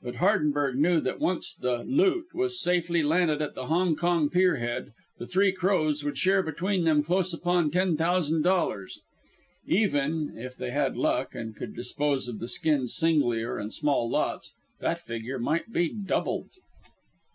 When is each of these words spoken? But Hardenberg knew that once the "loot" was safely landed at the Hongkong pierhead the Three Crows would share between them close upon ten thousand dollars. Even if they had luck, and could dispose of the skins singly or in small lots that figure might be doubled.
But 0.00 0.14
Hardenberg 0.14 0.76
knew 0.76 1.02
that 1.02 1.20
once 1.20 1.54
the 1.54 1.84
"loot" 1.84 2.28
was 2.32 2.58
safely 2.62 3.02
landed 3.02 3.42
at 3.42 3.54
the 3.54 3.66
Hongkong 3.66 4.30
pierhead 4.30 4.94
the 5.18 5.26
Three 5.26 5.52
Crows 5.52 6.02
would 6.02 6.16
share 6.16 6.42
between 6.42 6.84
them 6.84 7.02
close 7.02 7.34
upon 7.34 7.70
ten 7.70 7.94
thousand 7.94 8.40
dollars. 8.40 9.00
Even 9.66 10.32
if 10.34 10.56
they 10.56 10.70
had 10.70 10.96
luck, 10.96 11.34
and 11.34 11.54
could 11.54 11.76
dispose 11.76 12.26
of 12.26 12.38
the 12.38 12.48
skins 12.48 12.96
singly 12.96 13.42
or 13.42 13.58
in 13.60 13.70
small 13.70 14.08
lots 14.08 14.54
that 14.80 14.98
figure 14.98 15.38
might 15.38 15.70
be 15.70 15.92
doubled. 15.92 16.48